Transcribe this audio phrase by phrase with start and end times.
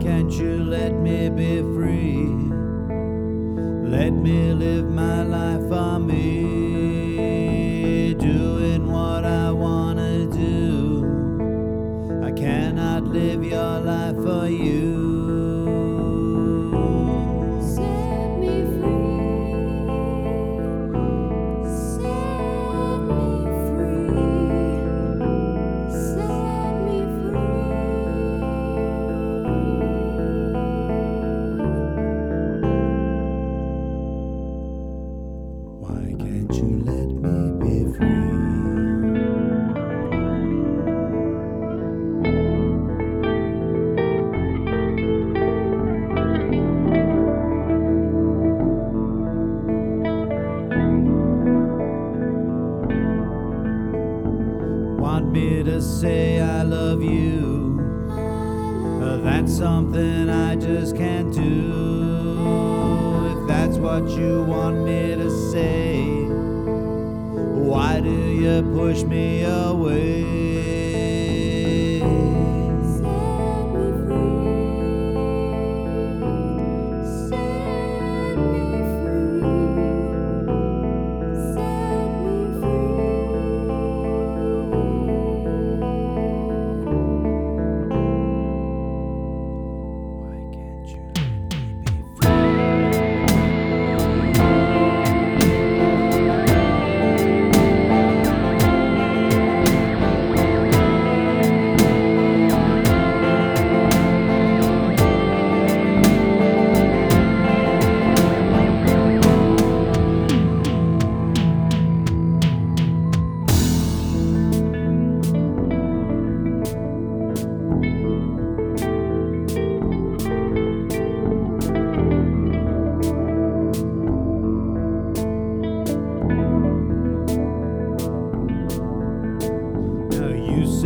[0.00, 2.24] can't you let me be free?
[3.90, 7.34] Let me live my life for me,
[8.14, 11.04] doing what I wanna do.
[12.22, 14.77] I cannot live your life for you.
[55.28, 57.78] Me to say I love you?
[58.10, 62.38] Uh, that's something I just can't do.
[63.32, 66.04] If that's what you want me to say,
[67.68, 70.77] why do you push me away?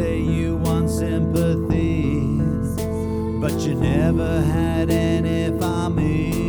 [0.00, 2.14] say you want sympathy,
[3.38, 6.39] but you never had any for me.